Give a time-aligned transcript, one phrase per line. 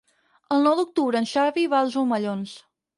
[0.55, 2.61] El nou d'octubre en Xavi va als Omellons.